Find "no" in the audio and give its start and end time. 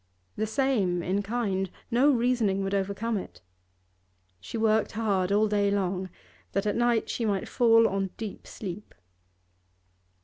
1.91-2.09